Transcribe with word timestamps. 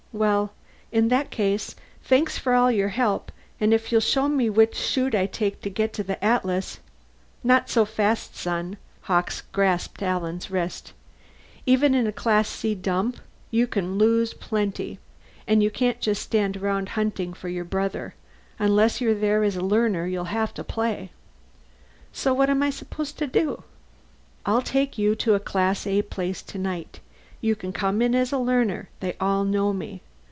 Well, 0.13 0.51
in 0.91 1.07
that 1.07 1.31
case, 1.31 1.73
thanks 2.03 2.37
for 2.37 2.53
all 2.53 2.67
the 2.67 2.85
help, 2.89 3.31
and 3.61 3.73
if 3.73 3.93
you'll 3.93 4.01
show 4.01 4.27
me 4.27 4.49
which 4.49 4.75
Shoot 4.75 5.15
I 5.15 5.25
take 5.25 5.61
to 5.61 5.69
get 5.69 5.93
to 5.93 6.03
the 6.03 6.21
Atlas" 6.21 6.79
"Not 7.45 7.69
so 7.69 7.85
fast, 7.85 8.35
son." 8.35 8.75
Hawkes 9.03 9.43
grasped 9.53 10.03
Alan's 10.03 10.51
wrist. 10.51 10.91
"Even 11.65 11.95
in 11.95 12.07
a 12.07 12.11
Class 12.11 12.49
C 12.49 12.75
dump 12.75 13.21
you 13.51 13.67
can 13.67 13.97
lose 13.97 14.33
plenty. 14.33 14.99
And 15.47 15.63
you 15.63 15.71
can't 15.71 16.01
just 16.01 16.21
stand 16.23 16.57
around 16.57 16.89
hunting 16.89 17.31
for 17.33 17.47
your 17.47 17.63
brother. 17.63 18.13
Unless 18.59 18.99
you're 18.99 19.15
there 19.15 19.43
as 19.45 19.55
a 19.55 19.61
learner 19.61 20.07
you'll 20.07 20.25
have 20.25 20.53
to 20.55 20.63
play." 20.65 21.11
"So 22.11 22.33
what 22.33 22.49
am 22.49 22.61
I 22.61 22.69
supposed 22.69 23.17
to 23.19 23.27
do?" 23.27 23.63
"I'll 24.45 24.61
take 24.61 24.97
you 24.97 25.15
to 25.15 25.35
a 25.35 25.39
Class 25.39 25.87
A 25.87 26.01
place 26.01 26.41
tonight. 26.41 26.99
You 27.43 27.55
can 27.55 27.73
come 27.73 28.03
in 28.03 28.13
as 28.13 28.31
a 28.31 28.37
learner; 28.37 28.89
they 28.99 29.15
all 29.19 29.43
know 29.43 29.73
me. 29.73 30.03